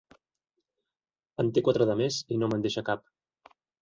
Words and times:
En 1.43 1.51
té 1.57 1.63
quatre 1.67 1.87
de 1.91 1.97
més 2.01 2.17
i 2.37 2.39
no 2.45 2.51
me'n 2.55 2.65
deixa 2.65 2.87
cap. 2.89 3.05